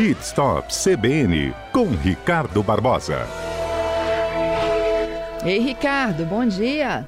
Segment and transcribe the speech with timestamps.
[0.00, 3.18] Pit Stop CBN com Ricardo Barbosa.
[5.44, 7.06] Ei, Ricardo, bom dia.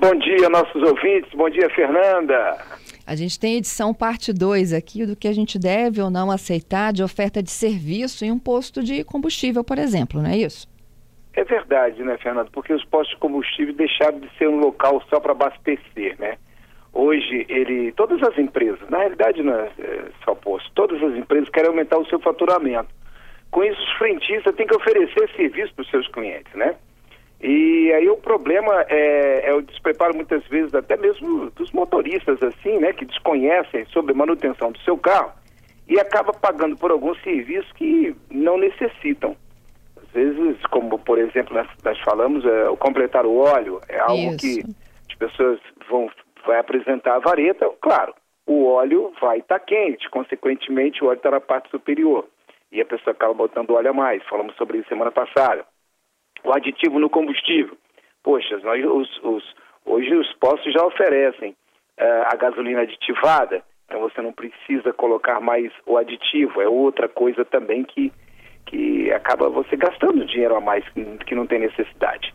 [0.00, 1.32] Bom dia, nossos ouvintes.
[1.32, 2.58] Bom dia, Fernanda.
[3.06, 6.92] A gente tem edição parte 2 aqui do que a gente deve ou não aceitar
[6.92, 10.66] de oferta de serviço em um posto de combustível, por exemplo, não é isso?
[11.34, 12.50] É verdade, né, Fernando?
[12.50, 16.36] Porque os postos de combustível deixaram de ser um local só para abastecer, né?
[16.94, 21.48] Hoje, ele, todas as empresas, na realidade não é, é só posto, todas as empresas
[21.48, 22.88] querem aumentar o seu faturamento.
[23.50, 26.76] Com isso, os frentistas têm que oferecer serviço para os seus clientes, né?
[27.40, 32.78] E aí o problema é, é, o despreparo muitas vezes até mesmo dos motoristas assim,
[32.78, 35.32] né, que desconhecem sobre a manutenção do seu carro
[35.86, 39.36] e acaba pagando por alguns serviços que não necessitam.
[39.96, 44.34] Às vezes, como por exemplo nós, nós falamos, é, o completar o óleo é algo
[44.34, 44.38] Isso.
[44.38, 44.64] que
[45.10, 46.08] as pessoas vão
[46.46, 48.14] vai apresentar a vareta, claro,
[48.46, 52.26] o óleo vai estar tá quente, consequentemente o óleo está na parte superior
[52.70, 54.22] e a pessoa acaba botando óleo a mais.
[54.24, 55.64] Falamos sobre isso semana passada
[56.44, 57.76] o aditivo no combustível.
[58.22, 64.20] Poxa, nós, os, os, hoje os postos já oferecem uh, a gasolina aditivada, então você
[64.20, 68.12] não precisa colocar mais o aditivo, é outra coisa também que,
[68.66, 72.32] que acaba você gastando dinheiro a mais que, não tem necessidade.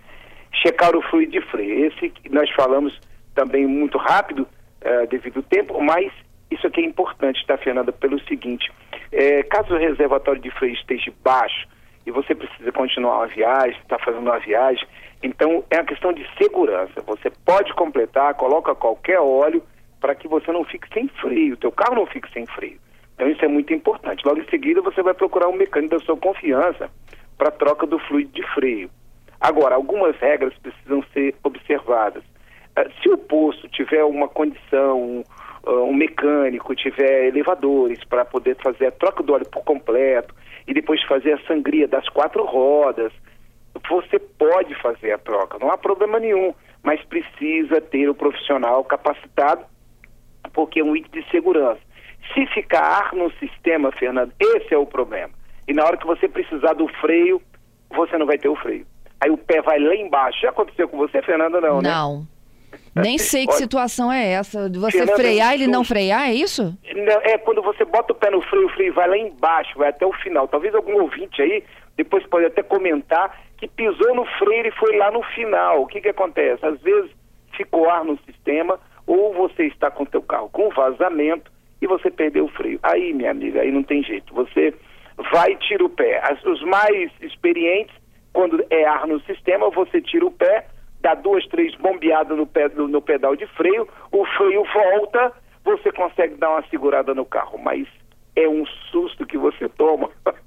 [0.51, 2.99] Checar o fluido de freio, esse nós falamos
[3.39, 6.11] também muito rápido uh, devido ao tempo, mas
[6.51, 8.69] isso aqui é importante, tá, Fernanda, pelo seguinte,
[9.11, 11.67] é, caso o reservatório de freio esteja baixo,
[12.05, 14.85] e você precisa continuar uma viagem, está fazendo uma viagem.
[15.21, 17.01] Então é uma questão de segurança.
[17.05, 19.61] Você pode completar, coloca qualquer óleo
[20.01, 22.79] para que você não fique sem freio, teu carro não fique sem freio.
[23.13, 24.25] Então isso é muito importante.
[24.25, 26.89] Logo em seguida você vai procurar um mecânico da sua confiança
[27.37, 28.89] para troca do fluido de freio.
[29.39, 32.23] Agora, algumas regras precisam ser observadas.
[32.79, 35.23] Uh, se o posto tiver uma condição, um,
[35.65, 40.33] uh, um mecânico, tiver elevadores para poder fazer a troca do óleo por completo,
[40.67, 43.11] e depois fazer a sangria das quatro rodas,
[43.89, 49.65] você pode fazer a troca, não há problema nenhum, mas precisa ter o profissional capacitado,
[50.53, 51.81] porque é um item de segurança.
[52.33, 55.31] Se ficar ar no sistema, Fernando, esse é o problema.
[55.67, 57.41] E na hora que você precisar do freio,
[57.89, 58.85] você não vai ter o freio.
[59.21, 60.39] Aí o pé vai lá embaixo.
[60.41, 61.89] Já aconteceu com você, Fernanda, não, né?
[61.89, 62.27] Não.
[62.95, 64.69] Nem sei que situação é essa.
[64.69, 66.77] Você Fernanda, frear e ele não frear, é isso?
[67.23, 70.05] É quando você bota o pé no freio, o freio vai lá embaixo, vai até
[70.05, 70.47] o final.
[70.47, 71.63] Talvez algum ouvinte aí
[71.95, 75.81] depois pode até comentar que pisou no freio e foi lá no final.
[75.81, 76.65] O que que acontece?
[76.65, 77.11] Às vezes
[77.55, 81.51] ficou ar no sistema ou você está com o teu carro com vazamento
[81.81, 82.79] e você perdeu o freio.
[82.83, 84.33] Aí, minha amiga, aí não tem jeito.
[84.33, 84.73] Você
[85.31, 86.21] vai e tira o pé.
[86.23, 87.93] As, os mais experientes,
[88.31, 90.67] quando é ar no sistema, você tira o pé
[91.01, 95.31] dá duas, três bombeadas no, no, no pedal de freio, o freio volta,
[95.63, 97.87] você consegue dar uma segurada no carro, mas
[98.35, 100.09] é um susto que você toma.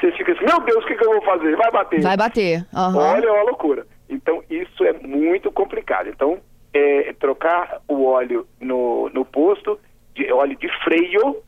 [0.00, 1.54] Você fica assim, meu Deus, o que, que eu vou fazer?
[1.56, 2.00] Vai bater.
[2.00, 2.66] Vai bater.
[2.72, 2.96] Uhum.
[2.96, 3.86] Olha, é uma loucura.
[4.08, 6.08] Então, isso é muito complicado.
[6.08, 6.38] Então,
[6.72, 9.78] é, trocar o óleo no, no posto,
[10.14, 11.42] de, óleo de freio,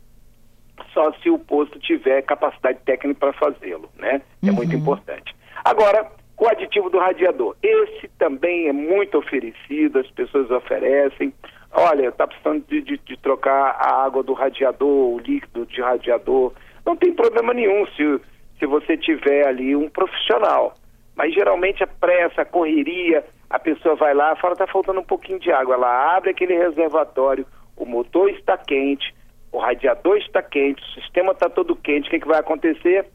[0.92, 4.20] só se o posto tiver capacidade técnica para fazê-lo, né?
[4.42, 4.56] É uhum.
[4.56, 5.34] muito importante.
[5.64, 6.10] Agora,
[6.42, 7.54] o aditivo do radiador.
[7.62, 11.32] Esse também é muito oferecido, as pessoas oferecem.
[11.72, 16.52] Olha, está precisando de, de, de, trocar a água do radiador, o líquido de radiador.
[16.84, 18.20] Não tem problema nenhum se,
[18.58, 20.74] se você tiver ali um profissional.
[21.14, 25.38] Mas geralmente a pressa, a correria, a pessoa vai lá, fala, está faltando um pouquinho
[25.38, 25.76] de água.
[25.76, 29.14] Ela abre aquele reservatório, o motor está quente,
[29.52, 32.08] o radiador está quente, o sistema está todo quente.
[32.08, 33.06] O que, que vai acontecer?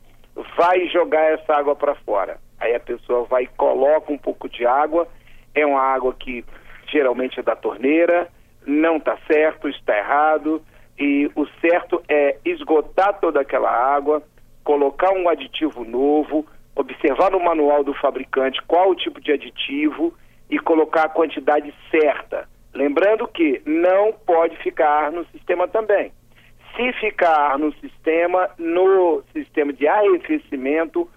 [0.56, 4.66] Vai jogar essa água para fora Aí a pessoa vai e coloca um pouco de
[4.66, 5.08] água,
[5.54, 6.44] é uma água que
[6.92, 8.28] geralmente é da torneira,
[8.66, 10.62] não está certo, está errado,
[10.98, 14.24] e o certo é esgotar toda aquela água,
[14.64, 20.14] colocar um aditivo novo, observar no manual do fabricante qual o tipo de aditivo
[20.50, 22.48] e colocar a quantidade certa.
[22.74, 26.12] Lembrando que não pode ficar ar no sistema também.
[26.76, 31.10] Se ficar ar no sistema, no sistema de arrefecimento,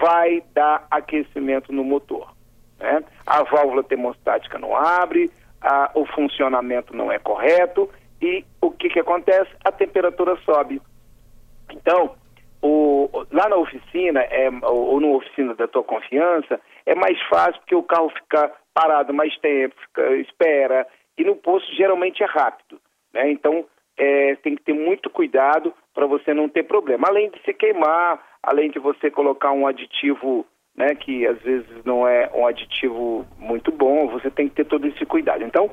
[0.00, 2.32] vai dar aquecimento no motor.
[2.78, 3.02] Né?
[3.26, 7.90] A válvula termostática não abre, a, o funcionamento não é correto
[8.20, 9.50] e o que, que acontece?
[9.64, 10.80] A temperatura sobe.
[11.70, 12.14] Então,
[12.62, 17.60] o, lá na oficina, é, ou, ou na oficina da tua confiança, é mais fácil
[17.60, 20.86] porque o carro fica parado mais tempo, fica, espera,
[21.16, 22.80] e no posto geralmente é rápido.
[23.12, 23.30] Né?
[23.30, 23.64] Então,
[23.96, 27.08] é, tem que ter muito cuidado para você não ter problema.
[27.08, 30.44] Além de se queimar, além de você colocar um aditivo,
[30.76, 34.86] né, que às vezes não é um aditivo muito bom, você tem que ter todo
[34.88, 35.44] esse cuidado.
[35.44, 35.70] Então,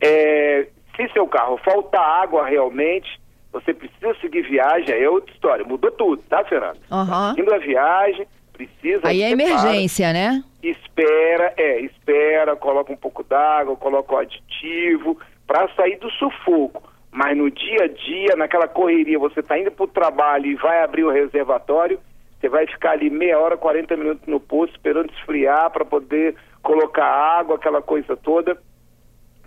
[0.00, 3.20] é, se seu carro falta água realmente,
[3.52, 5.64] você precisa seguir viagem, aí é outra história.
[5.64, 6.78] Mudou tudo, tá, Fernando?
[6.90, 7.30] Uhum.
[7.30, 9.00] Seguindo a viagem, precisa.
[9.04, 10.42] Aí é emergência, né?
[10.62, 16.82] Espera, é, espera, coloca um pouco d'água, coloca o aditivo, para sair do sufoco.
[17.12, 20.82] Mas no dia a dia, naquela correria, você está indo para o trabalho e vai
[20.82, 21.98] abrir o reservatório,
[22.38, 27.04] você vai ficar ali meia hora, 40 minutos no posto, esperando esfriar para poder colocar
[27.04, 28.56] água, aquela coisa toda,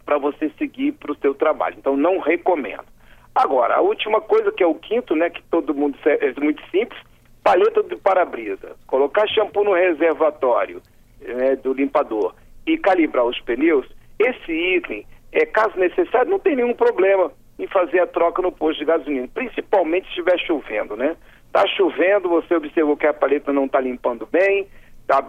[0.06, 1.76] para você seguir para o seu trabalho.
[1.80, 2.86] Então, não recomendo.
[3.34, 7.00] Agora, a última coisa, que é o quinto, né, que todo mundo é muito simples,
[7.44, 8.76] paleta de para-brisa.
[8.86, 10.82] Colocar shampoo no reservatório
[11.20, 12.36] né, do limpador
[12.68, 13.88] e calibrar os pneus,
[14.20, 18.80] esse item, é, caso necessário, não tem nenhum problema em fazer a troca no posto
[18.80, 21.16] de gasolina, principalmente se estiver chovendo, né?
[21.48, 24.68] Está chovendo, você observou que a paleta não está limpando bem,
[25.02, 25.22] está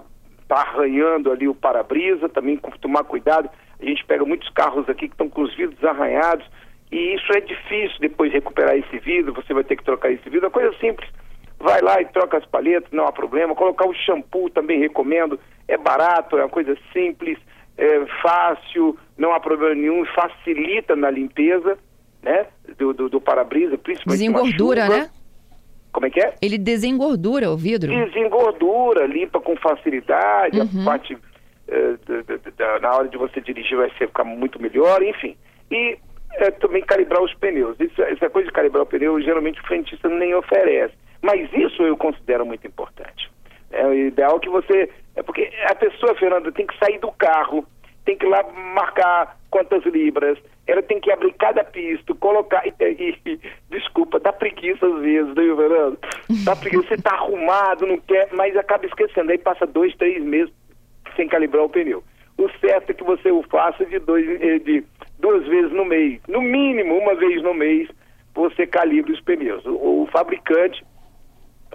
[0.48, 3.50] tá arranhando ali o para-brisa, também tomar cuidado.
[3.80, 6.46] A gente pega muitos carros aqui que estão com os vidros arranhados
[6.90, 10.46] e isso é difícil depois recuperar esse vidro, você vai ter que trocar esse vidro,
[10.46, 11.08] é coisa simples.
[11.58, 13.54] Vai lá e troca as palhetas, não há problema.
[13.54, 15.38] Colocar o shampoo também recomendo,
[15.68, 17.38] é barato, é uma coisa simples,
[17.76, 21.78] é fácil, não há problema nenhum, facilita na limpeza
[22.24, 22.46] né?
[22.78, 24.20] Do, do, do para-brisa, principalmente.
[24.20, 25.10] Desengordura, né?
[25.92, 26.34] Como é que é?
[26.42, 27.92] Ele desengordura o vidro?
[27.92, 30.82] Desengordura, limpa com facilidade, uhum.
[30.82, 35.36] a parte uh, na hora de você dirigir vai ficar muito melhor, enfim.
[35.70, 35.96] E
[36.32, 37.78] é, também calibrar os pneus.
[37.78, 40.94] Isso, essa coisa de calibrar o pneu, geralmente o frentista nem oferece.
[41.22, 43.30] Mas isso eu considero muito importante.
[43.70, 44.90] É o ideal que você.
[45.16, 47.64] É porque a pessoa, Fernanda, tem que sair do carro,
[48.04, 48.42] tem que ir lá
[48.74, 52.62] marcar quantas libras, ela tem que abrir cada pisto, colocar.
[52.80, 53.40] E, e,
[53.70, 55.98] desculpa, dá preguiça às vezes, né, Fernando?
[56.44, 59.30] Dá preguiça, você tá arrumado, não quer, mas acaba esquecendo.
[59.30, 60.52] Aí passa dois, três meses
[61.16, 62.02] sem calibrar o pneu.
[62.36, 64.84] O certo é que você o faça de, dois, eh, de
[65.18, 66.20] duas vezes no mês.
[66.28, 67.88] No mínimo, uma vez no mês,
[68.34, 69.64] você calibre os pneus.
[69.64, 70.84] O, o fabricante,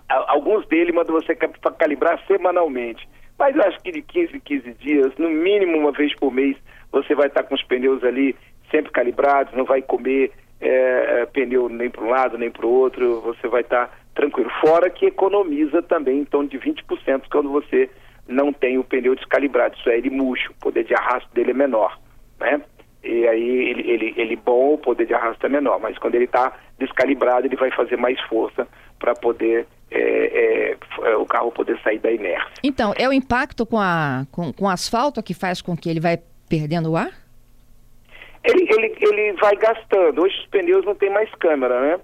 [0.08, 3.08] alguns dele mandam você calibrar semanalmente.
[3.38, 6.58] Mas eu acho que de 15 em 15 dias, no mínimo uma vez por mês,
[6.92, 8.36] você vai estar com os pneus ali
[8.70, 10.32] sempre calibrados, não vai comer
[10.62, 14.50] é, pneu nem para um lado nem para o outro, você vai estar tranquilo.
[14.62, 17.90] Fora que economiza também em torno de 20% quando você
[18.28, 21.54] não tem o pneu descalibrado, isso é ele murcho, o poder de arrasto dele é
[21.54, 21.98] menor,
[22.40, 22.62] né?
[23.02, 26.26] E aí ele, ele, ele bom, o poder de arrasto é menor, mas quando ele
[26.26, 28.68] está descalibrado ele vai fazer mais força
[29.00, 32.52] para poder é, é, o carro poder sair da inércia.
[32.64, 36.00] Então, é o impacto com, a, com, com o asfalto que faz com que ele
[36.00, 37.12] vai perdendo o ar?
[38.44, 40.22] Ele, ele, ele vai gastando.
[40.22, 42.00] Hoje os pneus não tem mais câmera, né?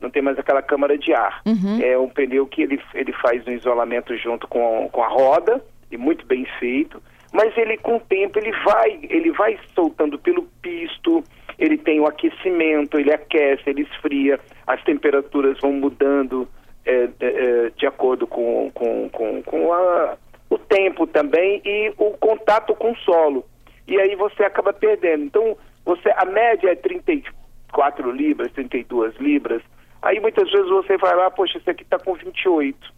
[0.00, 1.42] Não tem mais aquela câmara de ar.
[1.44, 1.80] Uhum.
[1.82, 5.96] É um pneu que ele, ele faz um isolamento junto com, com a roda, e
[5.96, 7.02] muito bem feito,
[7.32, 11.22] mas ele com o tempo ele vai, ele vai soltando pelo pisto,
[11.58, 16.48] ele tem o aquecimento, ele aquece, ele esfria, as temperaturas vão mudando
[16.84, 20.16] é, é, de acordo com, com, com, com a,
[20.48, 23.44] o tempo também e o contato com o solo.
[23.86, 25.24] E aí você acaba perdendo.
[25.24, 25.56] Então,
[25.90, 29.60] você, a média é 34 libras, 32 libras.
[30.02, 32.94] Aí muitas vezes você vai lá, poxa, esse aqui está com 28.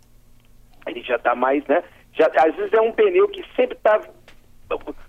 [0.87, 1.83] Ele já está mais, né?
[2.13, 3.99] Já, às vezes é um pneu que sempre está.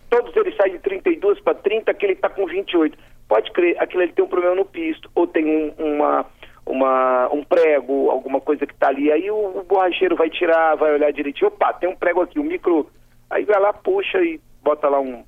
[0.10, 2.98] Todos eles saem de 32 para 30, aquele está com 28.
[3.28, 6.26] Pode crer, aquele ele tem um problema no pisto, ou tem um, uma,
[6.66, 9.12] uma, um prego, alguma coisa que está ali.
[9.12, 11.48] Aí o, o borracheiro vai tirar, vai olhar direitinho.
[11.48, 12.90] Opa, tem um prego aqui, um micro.
[13.30, 15.24] Aí vai lá, puxa e bota lá um,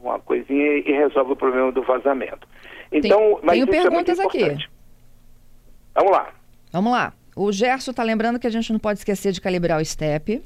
[0.00, 2.46] uma coisinha e resolve o problema do vazamento.
[2.92, 4.68] Então, tem, mas tenho é perguntas é aqui.
[5.94, 6.32] Vamos lá.
[6.72, 7.12] Vamos lá.
[7.36, 10.42] O Gerson está lembrando que a gente não pode esquecer de calibrar o step.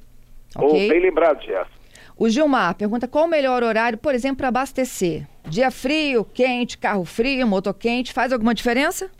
[0.56, 1.84] Oh, bem lembrado, Gerson.
[2.16, 5.26] O Gilmar pergunta qual o melhor horário, por exemplo, para abastecer?
[5.48, 9.10] Dia frio, quente, carro frio, motor quente, faz alguma diferença?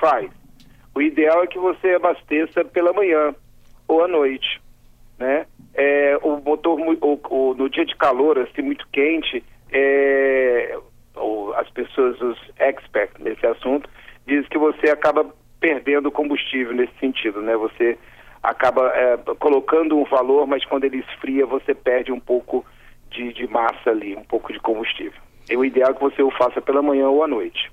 [0.00, 0.28] Faz.
[0.94, 3.34] O ideal é que você abasteça pela manhã
[3.86, 4.60] ou à noite,
[5.18, 5.46] né?
[5.74, 9.42] É, o motor o, o, no dia de calor, assim, muito quente,
[9.72, 10.78] é,
[11.14, 13.88] ou as pessoas, os experts nesse assunto,
[14.26, 15.26] dizem que você acaba
[15.60, 17.56] perdendo combustível nesse sentido, né?
[17.56, 17.98] Você
[18.42, 22.64] acaba é, colocando um valor, mas quando ele esfria você perde um pouco
[23.10, 25.20] de, de massa ali, um pouco de combustível.
[25.48, 27.70] E o ideal é que você o faça pela manhã ou à noite.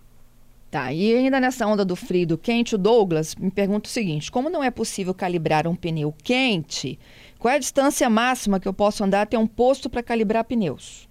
[0.70, 3.92] Tá, e ainda nessa onda do frio e do quente, o Douglas me pergunta o
[3.92, 7.00] seguinte: como não é possível calibrar um pneu quente,
[7.40, 11.09] qual é a distância máxima que eu posso andar até um posto para calibrar pneus?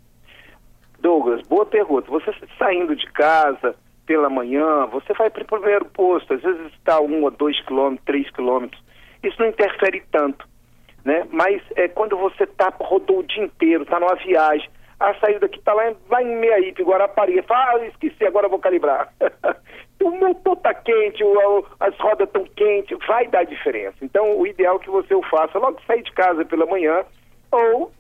[0.99, 2.11] Douglas, boa pergunta.
[2.11, 3.75] Você saindo de casa
[4.07, 8.05] pela manhã, você vai para o primeiro posto, às vezes está um ou dois quilômetros,
[8.07, 8.83] três quilômetros.
[9.23, 10.49] Isso não interfere tanto,
[11.05, 11.27] né?
[11.31, 15.59] Mas é quando você tá rodou o dia inteiro, está numa viagem, a saída que
[15.59, 17.41] está lá, lá em Meiaípe, Guarapari.
[17.43, 19.13] Fala, ah, esqueci, agora vou calibrar.
[20.03, 23.97] o motor está quente, o, as rodas estão quentes, vai dar diferença.
[24.03, 27.05] Então, o ideal é que você o faça logo sair de casa pela manhã
[27.53, 27.93] ou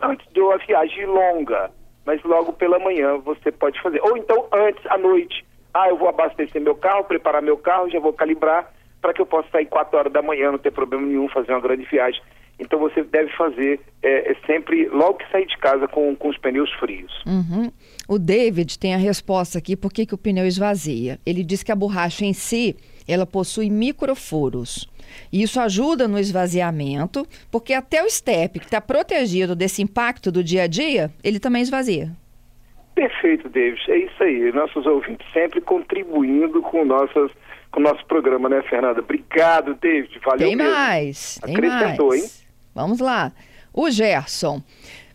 [0.00, 1.70] antes de uma viagem longa.
[2.08, 4.00] Mas logo pela manhã você pode fazer.
[4.00, 5.44] Ou então antes, à noite.
[5.74, 9.26] Ah, eu vou abastecer meu carro, preparar meu carro, já vou calibrar para que eu
[9.26, 12.22] possa sair 4 horas da manhã, não ter problema nenhum, fazer uma grande viagem.
[12.58, 16.38] Então você deve fazer é, é sempre logo que sair de casa com, com os
[16.38, 17.12] pneus frios.
[17.26, 17.70] Uhum.
[18.08, 21.20] O David tem a resposta aqui por que, que o pneu esvazia.
[21.26, 22.74] Ele diz que a borracha em si
[23.08, 24.88] ela possui microfuros.
[25.32, 30.44] E isso ajuda no esvaziamento, porque até o step, que está protegido desse impacto do
[30.44, 32.12] dia a dia, ele também esvazia.
[32.94, 33.80] Perfeito, David.
[33.88, 34.52] É isso aí.
[34.52, 37.30] Nossos ouvintes sempre contribuindo com nossas
[37.70, 39.00] com o nosso programa, né, Fernanda?
[39.00, 40.18] Obrigado, David.
[40.24, 40.72] Valeu tem mesmo.
[40.72, 42.22] mais, tem Acrescentou, mais.
[42.24, 42.30] hein?
[42.74, 43.30] Vamos lá.
[43.74, 44.62] O Gerson.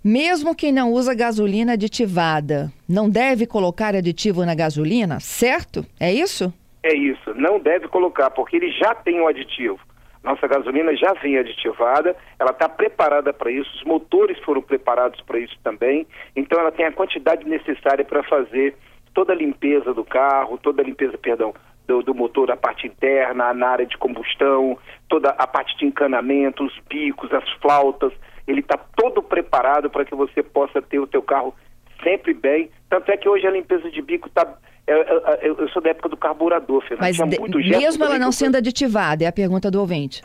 [0.03, 5.85] Mesmo quem não usa gasolina aditivada, não deve colocar aditivo na gasolina, certo?
[5.99, 6.53] É isso?
[6.83, 7.33] É isso.
[7.33, 9.79] Não deve colocar, porque ele já tem o um aditivo.
[10.23, 15.37] Nossa gasolina já vem aditivada, ela está preparada para isso, os motores foram preparados para
[15.37, 18.73] isso também, então ela tem a quantidade necessária para fazer
[19.13, 21.53] toda a limpeza do carro, toda a limpeza, perdão,
[21.85, 24.77] do, do, motor, a parte interna, na área de combustão,
[25.09, 28.13] toda a parte de encanamento, os bicos, as flautas,
[28.47, 31.53] ele está todo preparado para que você possa ter o teu carro
[32.01, 32.69] sempre bem.
[32.89, 34.57] Tanto é que hoje a limpeza de bico está...
[34.85, 37.01] Eu, eu, eu, sou da época do carburador, Fernando.
[37.01, 40.21] Mas de, mesmo ela não sendo aditivada, é a pergunta do ouvinte.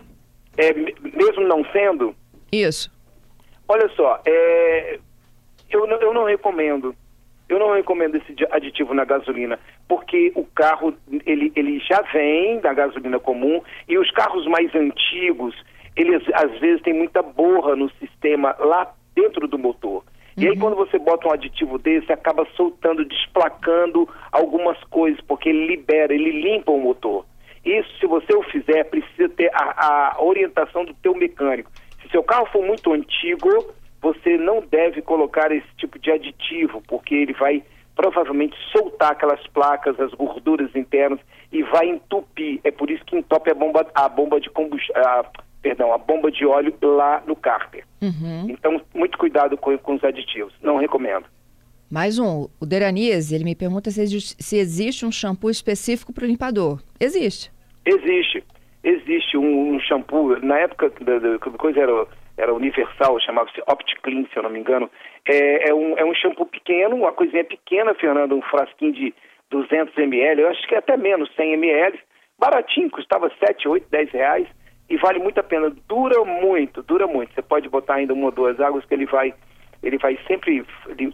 [0.57, 2.15] É, mesmo não sendo?
[2.51, 2.91] Isso.
[3.69, 4.99] Olha só, é,
[5.71, 6.95] eu, não, eu não recomendo
[7.49, 12.75] eu não recomendo esse aditivo na gasolina, porque o carro ele, ele já vem da
[12.75, 15.55] gasolina comum e os carros mais antigos,
[15.97, 20.05] eles às vezes têm muita borra no sistema lá dentro do motor.
[20.39, 20.61] E aí, uhum.
[20.61, 26.31] quando você bota um aditivo desse, acaba soltando, desplacando algumas coisas, porque ele libera, ele
[26.31, 27.27] limpa o motor.
[27.65, 31.73] Isso, se você o fizer, precisa ter a, a orientação do teu mecânico.
[32.01, 37.17] Se seu carro for muito antigo, você não deve colocar esse tipo de aditivo, porque
[37.17, 37.63] ele vai
[37.97, 41.19] provavelmente soltar aquelas placas, as gorduras internas
[41.51, 42.61] e vai entupir.
[42.63, 44.95] É por isso que entope a bomba, a bomba de combustão,
[45.69, 47.85] perdão, a bomba de óleo lá no cárter.
[48.01, 48.47] Uhum.
[48.49, 50.55] Então, muito cuidado com, com, os aditivos.
[50.63, 51.27] Não recomendo.
[51.91, 56.25] Mais um, o Deranize, ele me pergunta se existe, se existe um shampoo específico para
[56.25, 56.81] o limpador.
[56.99, 57.51] Existe.
[57.85, 58.43] Existe.
[58.83, 62.07] Existe um, um shampoo, na época da coisa era
[62.39, 64.89] era universal, chamava-se OptiClean, se eu não me engano.
[65.27, 69.13] É, é, um, é um shampoo pequeno, uma coisinha pequena, Fernando, um frasquinho de
[69.51, 71.99] 200 ml, eu acho que é até menos, 100 ml,
[72.39, 74.47] baratinho, custava 7, 8, 10 reais
[74.89, 75.73] e vale muito a pena.
[75.89, 77.35] Dura muito, dura muito.
[77.35, 79.35] Você pode botar ainda uma ou duas águas que ele vai
[79.83, 80.67] ele vai sempre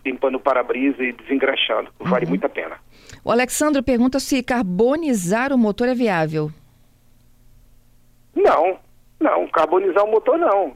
[0.05, 1.91] limpando o para-brisa e desengraxando.
[2.01, 2.31] Vale uhum.
[2.31, 2.77] muito a pena.
[3.23, 6.51] O Alexandre pergunta se carbonizar o motor é viável.
[8.35, 8.79] Não,
[9.21, 10.75] não, carbonizar o motor não.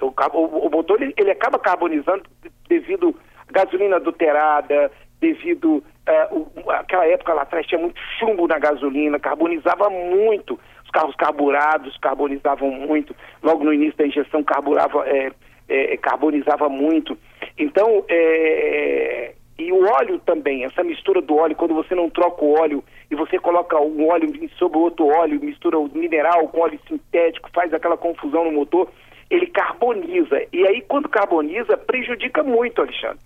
[0.00, 2.24] O, o, o motor ele, ele, acaba carbonizando
[2.68, 3.14] devido
[3.48, 9.18] à gasolina adulterada, devido uh, o, aquela época lá atrás tinha muito chumbo na gasolina,
[9.18, 10.58] carbonizava muito.
[10.92, 13.16] Os carros carburados carbonizavam muito.
[13.42, 15.32] Logo no início da injeção carburava, é,
[15.68, 17.16] é, carbonizava muito.
[17.56, 22.58] Então, é, e o óleo também, essa mistura do óleo, quando você não troca o
[22.58, 27.48] óleo e você coloca um óleo sobre outro óleo, mistura o mineral com óleo sintético,
[27.54, 28.90] faz aquela confusão no motor,
[29.30, 30.42] ele carboniza.
[30.52, 33.18] E aí, quando carboniza, prejudica muito, Alexandre.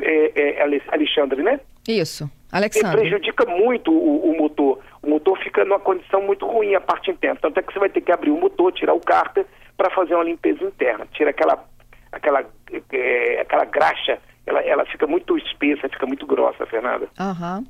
[0.00, 1.60] É, é, Alexandre, né?
[1.86, 3.00] Isso, Alexandre.
[3.00, 4.78] Prejudica muito o, o, motor.
[5.02, 7.38] O motor fica numa condição muito ruim, a parte interna.
[7.42, 9.44] Tanto é que você vai ter que abrir o motor, tirar o cárter
[9.76, 11.06] para fazer uma limpeza interna.
[11.12, 11.64] Tira aquela,
[12.12, 12.44] aquela,
[12.92, 17.08] é, aquela graxa, ela, ela fica muito espessa, fica muito grossa, Fernanda.
[17.18, 17.58] Aham.
[17.58, 17.66] Uhum.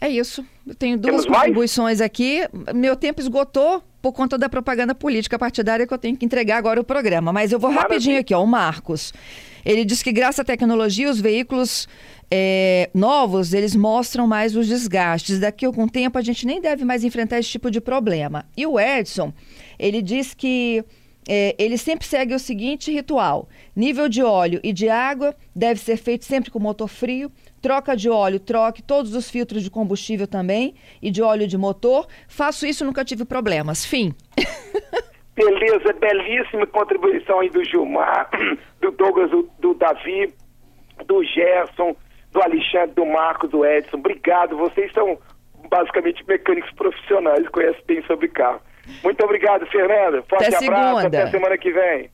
[0.00, 0.44] É isso.
[0.66, 2.00] Eu tenho duas Temos contribuições mais?
[2.00, 2.42] aqui.
[2.74, 6.80] Meu tempo esgotou por conta da propaganda política partidária que eu tenho que entregar agora
[6.80, 7.32] o programa.
[7.32, 7.94] Mas eu vou Maravilha.
[7.94, 8.42] rapidinho aqui, ó.
[8.42, 9.12] O Marcos.
[9.64, 11.88] Ele diz que graças à tecnologia, os veículos
[12.30, 15.40] é, novos, eles mostram mais os desgastes.
[15.40, 18.44] Daqui a algum tempo, a gente nem deve mais enfrentar esse tipo de problema.
[18.56, 19.32] E o Edson,
[19.78, 20.84] ele diz que
[21.28, 25.96] é, ele sempre segue o seguinte ritual: nível de óleo e de água deve ser
[25.96, 27.30] feito sempre com motor frio.
[27.62, 32.06] Troca de óleo, troque todos os filtros de combustível também e de óleo de motor.
[32.28, 33.86] Faço isso, nunca tive problemas.
[33.86, 34.14] Fim.
[35.34, 38.30] Beleza, belíssima contribuição aí do Gilmar,
[38.80, 40.32] do Douglas, do, do Davi,
[41.08, 41.96] do Gerson,
[42.34, 43.96] do Alexandre, do Marcos, do Edson.
[43.96, 45.16] Obrigado, vocês são
[45.70, 48.60] basicamente mecânicos profissionais, conhecem bem sobre carro.
[49.02, 50.22] Muito obrigado, Fernanda.
[50.28, 51.22] Forte até abraço, segunda.
[51.22, 52.10] até semana que vem.